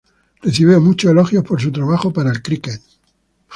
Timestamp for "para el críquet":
2.11-2.81